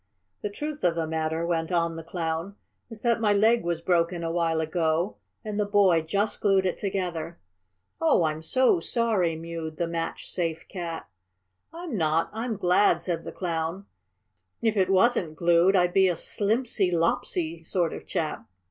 [0.41, 2.55] "The truth of the matter," went on the Clown,
[2.89, 6.79] "is that my leg was broken a while ago, and the boy just glued it
[6.79, 7.37] together."
[8.01, 11.07] "Oh, I'm so sorry!" mewed the Match Safe Cat.
[11.71, 13.85] "I'm not I'm glad," said the Clown.
[14.59, 18.47] "If it wasn't glued I'd be a slimpsy lopsy sort of chap."